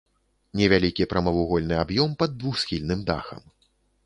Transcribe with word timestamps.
Невялікі 0.61 1.05
прамавугольны 1.11 1.75
аб'ём 1.83 2.17
пад 2.23 2.31
двухсхільным 2.41 3.05
дахам. 3.13 3.41